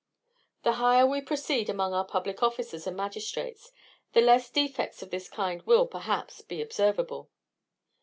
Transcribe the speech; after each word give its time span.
The 0.63 0.71
higher 0.81 1.05
we 1.05 1.21
proceed 1.21 1.69
among 1.69 1.93
our 1.93 2.03
public 2.03 2.41
officers 2.41 2.87
and 2.87 2.97
magistrates, 2.97 3.71
the 4.13 4.21
less 4.21 4.49
defects 4.49 5.03
of 5.03 5.11
this 5.11 5.29
kind 5.29 5.61
will, 5.61 5.85
perhaps, 5.85 6.41
be 6.41 6.59
observable. 6.59 7.29